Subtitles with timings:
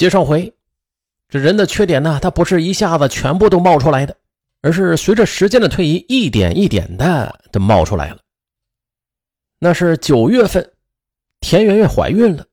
[0.00, 0.50] 接上回，
[1.28, 4.16] 这人的缺点呢，他不是一下子全部都冒出来的，
[4.62, 8.18] 而是随着时间的推移，一点一点的都冒出来了。
[9.58, 10.72] 那是九月份，
[11.40, 12.46] 田圆圆怀孕了，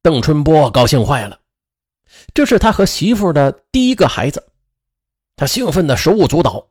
[0.00, 1.40] 邓春波高兴坏了，
[2.32, 4.46] 这是他和媳妇的第一个孩子，
[5.34, 6.68] 他兴奋的手舞足蹈。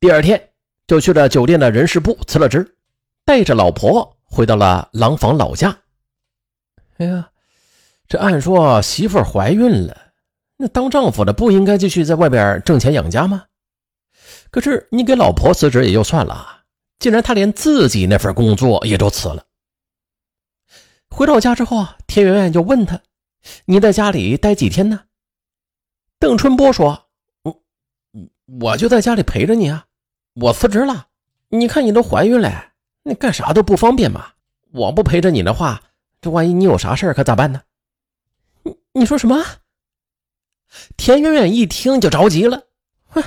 [0.00, 0.50] 第二天
[0.86, 2.76] 就去了酒店的人事部辞了职，
[3.24, 5.74] 带着老婆回到了廊坊老家。
[6.98, 7.30] 哎呀！
[8.06, 10.12] 这按说媳妇怀孕了，
[10.56, 13.46] 那当丈夫的不应该继续在外边挣钱养家吗？
[14.50, 16.64] 可是你给老婆辞职也就算了，
[16.98, 19.44] 竟然他连自己那份工作也都辞了。
[21.10, 23.00] 回到家之后啊，田圆圆就问他
[23.66, 25.04] ：“你在家里待几天呢？”
[26.20, 27.06] 邓春波说
[27.42, 27.62] ：“我
[28.60, 29.86] 我就在家里陪着你啊，
[30.34, 31.08] 我辞职了。
[31.48, 34.32] 你看你都怀孕了，你干啥都不方便嘛。
[34.72, 35.82] 我不陪着你的话，
[36.20, 37.62] 这万一你有啥事可咋办呢？”
[38.96, 39.44] 你说什么？
[40.96, 42.62] 田圆圆一听就着急了，
[43.06, 43.22] 哼，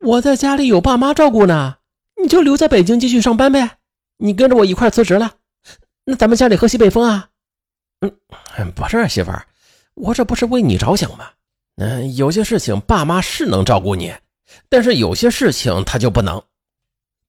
[0.00, 1.78] 我在家里有爸妈照顾呢，
[2.22, 3.78] 你就留在北京继续上班呗。
[4.18, 5.36] 你跟着我一块辞职了，
[6.04, 7.30] 那咱们家里喝西北风啊？
[8.00, 9.46] 嗯，不是媳妇儿，
[9.94, 11.30] 我这不是为你着想吗？
[11.76, 14.14] 嗯，有些事情爸妈是能照顾你，
[14.68, 16.42] 但是有些事情他就不能。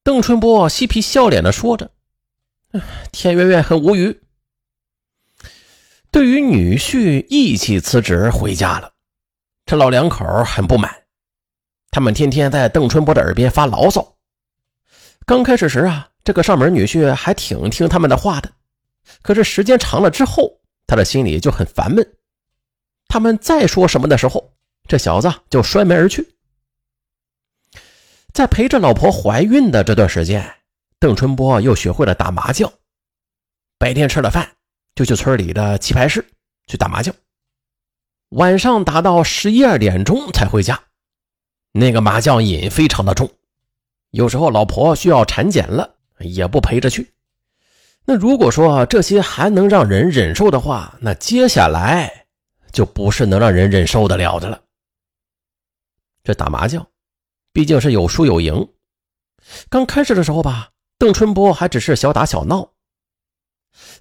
[0.02, 1.90] 邓春波嬉皮笑脸的说着，
[3.10, 4.20] 田圆圆很无语。
[6.12, 8.92] 对于女婿一起辞职回家了，
[9.64, 11.04] 这老两口很不满，
[11.90, 14.16] 他们天天在邓春波的耳边发牢骚。
[15.24, 18.50] 刚开始时啊，这个上门女婿还挺听他们的话的，
[19.22, 22.04] 可是时间长了之后，他的心里就很烦闷。
[23.06, 24.52] 他们再说什么的时候，
[24.88, 26.34] 这小子就摔门而去。
[28.32, 30.56] 在陪着老婆怀孕的这段时间，
[30.98, 32.72] 邓春波又学会了打麻将，
[33.78, 34.56] 白天吃了饭。
[35.00, 36.22] 就去村里的棋牌室
[36.66, 37.14] 去打麻将，
[38.28, 40.78] 晚上打到十一二点钟才回家。
[41.72, 43.30] 那个麻将瘾非常的重，
[44.10, 47.14] 有时候老婆需要产检了，也不陪着去。
[48.04, 52.26] 那如果说这些还能让人忍受的话，那接下来
[52.70, 54.60] 就不是能让人忍受得了的了。
[56.22, 56.86] 这打麻将
[57.52, 58.68] 毕竟是有输有赢，
[59.70, 62.72] 刚开始的时候吧，邓春波还只是小打小闹。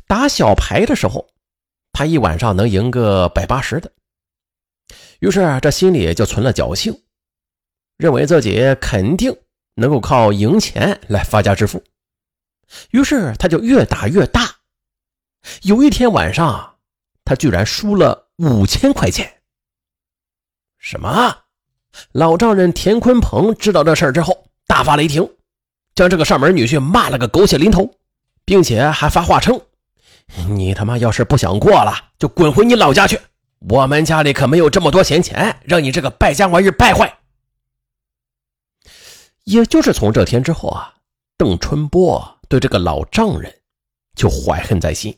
[0.07, 1.27] 打小牌的时候，
[1.91, 3.91] 他一晚上能赢个百八十的，
[5.19, 6.99] 于是这心里就存了侥幸，
[7.97, 9.35] 认为自己肯定
[9.75, 11.83] 能够靠赢钱来发家致富。
[12.91, 14.55] 于是他就越打越大。
[15.63, 16.77] 有一天晚上，
[17.23, 19.41] 他居然输了五千块钱。
[20.77, 21.37] 什么？
[22.11, 25.27] 老丈人田坤鹏知道这事儿之后，大发雷霆，
[25.95, 27.89] 将这个上门女婿骂了个狗血淋头，
[28.45, 29.59] 并且还发话称。
[30.49, 33.19] 你他妈要是不想过了，就滚回你老家去！
[33.69, 37.19] 我们家里可没有这么多闲钱，让你这个败家玩意败坏。
[39.43, 40.93] 也就是从这天之后啊，
[41.35, 43.53] 邓春波对这个老丈人
[44.15, 45.17] 就怀恨在心，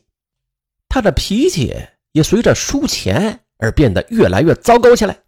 [0.89, 1.75] 他的脾气
[2.13, 5.19] 也随着输钱而变得越来越糟糕起来。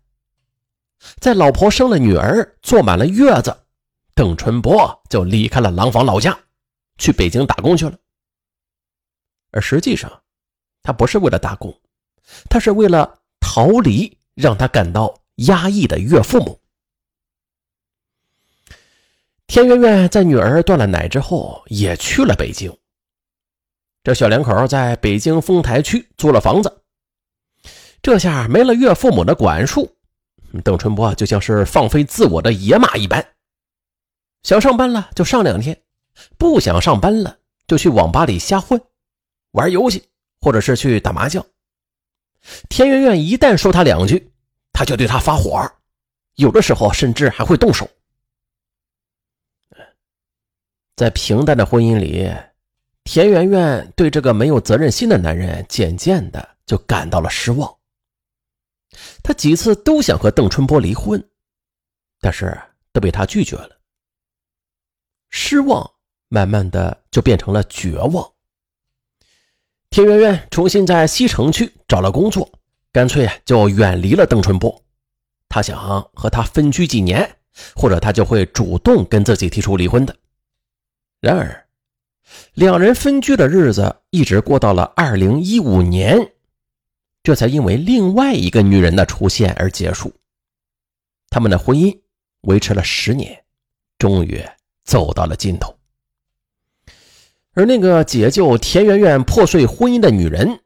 [1.20, 3.56] 在老婆生了女儿、坐满了月子，
[4.16, 6.36] 邓春波就离开了廊坊老家，
[6.98, 7.98] 去北京打工去了。
[9.54, 10.12] 而实际上，
[10.82, 11.74] 他不是为了打工，
[12.50, 16.60] 他是为了逃离让他感到压抑的岳父母。
[19.46, 22.76] 田圆圆在女儿断了奶之后，也去了北京。
[24.04, 26.82] 这小两口在北京丰台区租了房子，
[28.02, 29.96] 这下没了岳父母的管束，
[30.64, 33.24] 邓春波就像是放飞自我的野马一般，
[34.42, 35.80] 想上班了就上两天，
[36.38, 37.38] 不想上班了
[37.68, 38.82] 就去网吧里瞎混。
[39.54, 40.08] 玩游戏，
[40.40, 41.44] 或者是去打麻将。
[42.70, 44.32] 田圆圆一旦说他两句，
[44.72, 45.60] 他就对他发火，
[46.36, 47.90] 有的时候甚至还会动手。
[50.96, 52.30] 在平淡的婚姻里，
[53.04, 57.74] 田圆圆对这个没有责任心的男人渐渐的就感到了失望。
[59.24, 61.24] 他几次都想和邓春波离婚，
[62.20, 62.60] 但是
[62.92, 63.80] 都被他拒绝了。
[65.30, 65.90] 失望
[66.28, 68.33] 慢慢的就变成了绝望。
[69.94, 72.52] 田圆圆重新在西城区找了工作，
[72.92, 74.84] 干脆就远离了邓春波。
[75.48, 77.38] 他想和他分居几年，
[77.76, 80.18] 或者他就会主动跟自己提出离婚的。
[81.22, 81.68] 然而，
[82.56, 86.34] 两人分居的日子一直过到了二零一五年，
[87.22, 90.12] 这才因为另外一个女人的出现而结束。
[91.30, 91.96] 他们的婚姻
[92.42, 93.44] 维持了十年，
[94.00, 94.44] 终于
[94.86, 95.78] 走到了尽头。
[97.54, 100.60] 而那个解救田圆圆破碎婚姻的女人，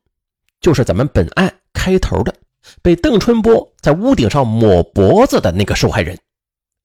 [0.61, 2.33] 就是咱们本案开头的
[2.81, 6.17] 被邓春波在屋顶上抹脖子的那个受害人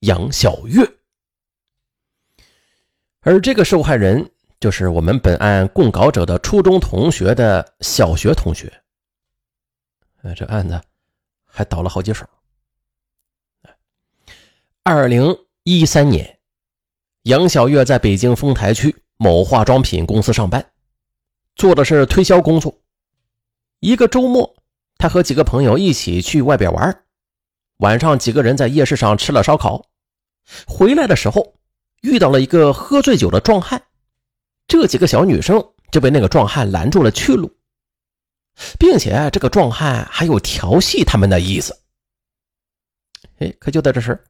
[0.00, 0.84] 杨小月。
[3.20, 4.28] 而这个受害人
[4.58, 8.72] 就是我们本案供稿者的初中同学的小学同学。
[10.36, 10.80] 这案子
[11.44, 12.24] 还倒了好几手。
[14.82, 16.38] 二零一三年，
[17.22, 20.72] 杨小月在北京丰台区某化妆品公司上班，
[21.54, 22.76] 做的是推销工作。
[23.78, 24.56] 一个周末，
[24.98, 27.04] 他和几个朋友一起去外边玩，
[27.76, 29.86] 晚上几个人在夜市上吃了烧烤，
[30.66, 31.54] 回来的时候。
[32.02, 33.80] 遇到了一个喝醉酒的壮汉，
[34.66, 37.48] 这几个小女生就被那个壮汉拦住了去路，
[38.76, 41.78] 并且这个壮汉还有调戏他们的意思。
[43.38, 44.20] 哎，可就在这时，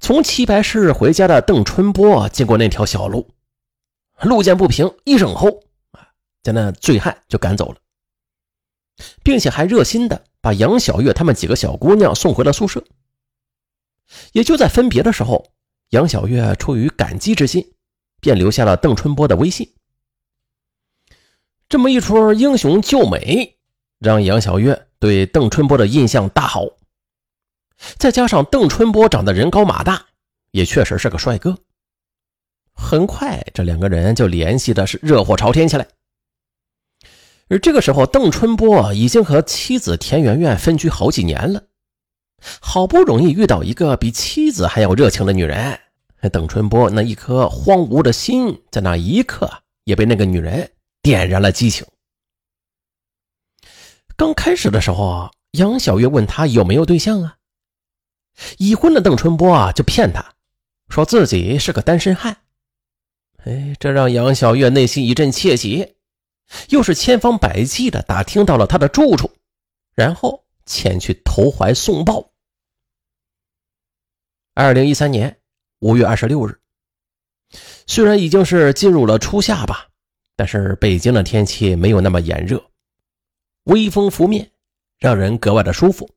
[0.00, 3.28] 从齐白市回家的邓春波经过那条小路，
[4.22, 5.48] 路见不平，一声吼
[5.92, 6.08] 啊，
[6.42, 7.78] 将那醉汉就赶走了，
[9.22, 12.84] 并且还热心的把杨小月他们几个小姑娘送回了宿舍。
[14.32, 15.52] 也就在分别的时候。
[15.90, 17.72] 杨小月出于感激之心，
[18.20, 19.74] 便留下了邓春波的微信。
[21.68, 23.58] 这么一出英雄救美，
[23.98, 26.62] 让杨小月对邓春波的印象大好。
[27.98, 30.06] 再加上邓春波长得人高马大，
[30.52, 31.58] 也确实是个帅哥。
[32.80, 35.86] 很快，这两个人就联系的是热火朝天起来。
[37.48, 41.64] 而这个时候，邓春波已经和妻子田媛媛分居好几年了。
[42.60, 45.78] 好不容易遇到一个比妻子还要热情的女人，
[46.32, 49.50] 邓春波那一颗荒芜的心，在那一刻
[49.84, 50.70] 也被那个女人
[51.02, 51.86] 点燃了激情。
[54.16, 57.36] 刚开始的时候，杨小月问他有没有对象啊？
[58.58, 60.34] 已婚的邓春波啊，就骗他，
[60.88, 62.36] 说自己是个单身汉。
[63.44, 65.94] 哎，这让杨小月内心一阵窃喜，
[66.68, 69.30] 又是千方百计的打听到了他的住处，
[69.94, 72.30] 然后前去投怀送抱。
[74.52, 75.38] 二零一三年
[75.78, 76.60] 五月二十六日，
[77.86, 79.88] 虽然已经是进入了初夏吧，
[80.36, 82.62] 但是北京的天气没有那么炎热，
[83.64, 84.50] 微风拂面，
[84.98, 86.10] 让人格外的舒服。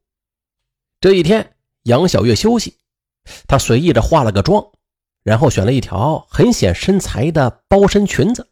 [1.00, 2.78] 这一天，杨小月休息，
[3.48, 4.66] 她随意的化了个妆，
[5.24, 8.48] 然后选了一条很显身材的包身裙子，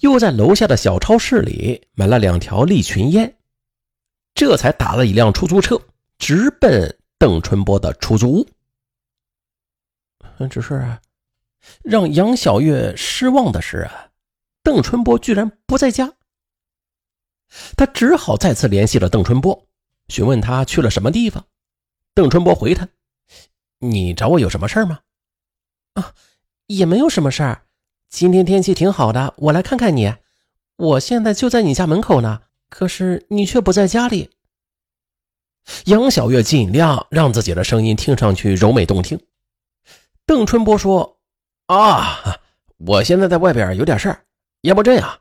[0.00, 3.36] 又在楼下的小超市里买了两条利群烟，
[4.34, 5.80] 这才打了一辆出租车，
[6.18, 8.48] 直奔邓春波的出租屋。
[10.50, 10.98] 只是
[11.82, 14.10] 让杨小月失望的是啊，
[14.62, 16.12] 邓春波居然不在家。
[17.76, 19.66] 他只好再次联系了邓春波，
[20.08, 21.46] 询问他去了什么地方。
[22.14, 22.88] 邓春波回他
[23.78, 24.98] ：“你找我有什么事吗
[25.94, 26.14] ？”“啊，
[26.66, 27.62] 也没有什么事儿。
[28.08, 30.14] 今天天气挺好的，我来看看你。
[30.76, 34.30] 我现在就在你家门口呢，可是你却不在家里。”
[35.86, 39.18] 杨小月尽量让自己的声音听上去柔美动听。
[40.26, 41.18] 邓春波说
[41.66, 42.38] ：“啊，
[42.76, 44.24] 我现在在外边有点事儿，
[44.60, 45.20] 要不这样，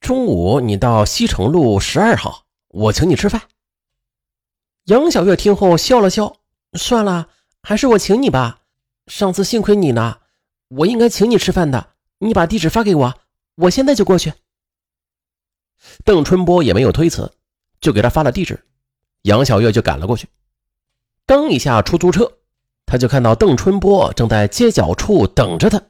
[0.00, 3.42] 中午你到西城路十二号，我请你吃饭。”
[4.84, 6.36] 杨小月听后笑了笑
[6.78, 7.28] ：“算了，
[7.62, 8.60] 还是我请你吧。
[9.06, 10.18] 上次幸亏你呢，
[10.68, 11.94] 我应该请你吃饭的。
[12.18, 13.14] 你把地址发给我，
[13.56, 14.32] 我现在就过去。”
[16.04, 17.32] 邓春波也没有推辞，
[17.80, 18.64] 就给他发了地址，
[19.22, 20.28] 杨小月就赶了过去。
[21.26, 22.38] 刚一下出租车。
[22.86, 25.82] 他就看到邓春波正在街角处等着他，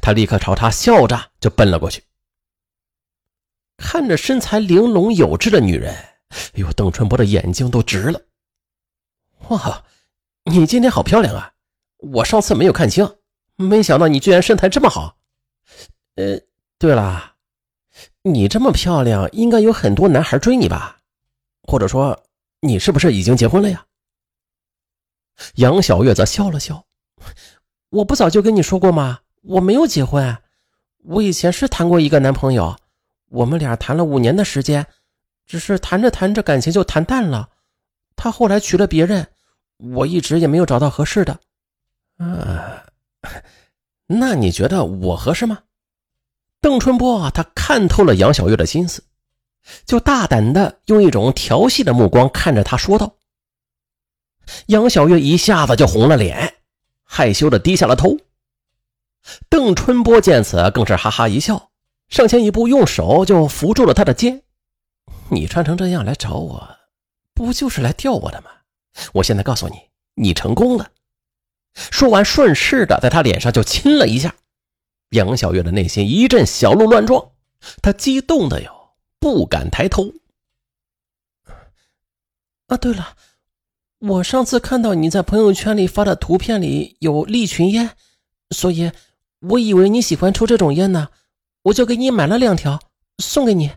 [0.00, 2.04] 他立刻朝他笑着就奔了过去。
[3.76, 8.22] 看着身材玲珑有致的女人，哎呦，邓春波的眼睛都直了。
[9.48, 9.84] 哇，
[10.44, 11.53] 你今天好漂亮啊！
[12.12, 13.08] 我上次没有看清，
[13.56, 15.16] 没想到你居然身材这么好。
[16.16, 16.38] 呃，
[16.78, 17.34] 对了，
[18.22, 20.98] 你这么漂亮，应该有很多男孩追你吧？
[21.62, 22.24] 或者说，
[22.60, 23.86] 你是不是已经结婚了呀？
[25.56, 26.84] 杨小月则笑了笑
[27.90, 29.20] ：“我不早就跟你说过吗？
[29.42, 30.36] 我没有结婚，
[31.04, 32.76] 我以前是谈过一个男朋友，
[33.30, 34.86] 我们俩谈了五年的时间，
[35.46, 37.48] 只是谈着谈着感情就谈淡了。
[38.14, 39.26] 他后来娶了别人，
[39.78, 41.40] 我一直也没有找到合适的。
[42.18, 42.84] 啊，
[44.06, 45.58] 那你觉得我合适吗？”
[46.60, 49.04] 邓春波他看透了杨小月的心思，
[49.84, 53.16] 就大胆的用一种调戏的目光看着他说道。
[54.66, 56.54] 杨小月一下子就红了脸，
[57.02, 58.16] 害羞的低下了头。
[59.48, 61.70] 邓春波见此，更是哈哈一笑，
[62.08, 64.42] 上前一步，用手就扶住了他的肩。
[65.30, 66.76] 你穿成这样来找我，
[67.34, 68.50] 不就是来钓我的吗？
[69.14, 69.76] 我现在告诉你，
[70.14, 70.90] 你成功了。
[71.74, 74.34] 说完，顺势的在他脸上就亲了一下。
[75.10, 77.30] 杨小月的内心一阵小鹿乱撞，
[77.82, 78.90] 她激动的哟，
[79.20, 80.12] 不敢抬头。
[82.66, 83.16] 啊，对了，
[83.98, 87.90] 我上次看到你在朋友圈里发的图片里有利群烟，
[88.50, 88.90] 所以
[89.40, 91.08] 我以为你喜欢抽这种烟呢，
[91.62, 92.80] 我就给你买了两条
[93.18, 93.70] 送给你。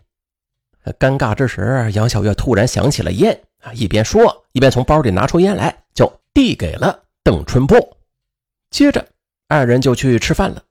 [0.98, 7.78] 尴尬之时，杨小月突然想起了烟啊，一边说一边从包里拿出烟来，就递给了邓春波。
[8.70, 9.06] 接着，
[9.48, 10.64] 二人就去吃饭了。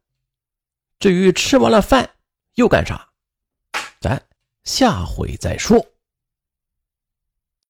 [0.98, 2.10] 至于吃完了饭
[2.56, 3.10] 又干啥，
[4.02, 4.20] 咱
[4.64, 5.86] 下回再说。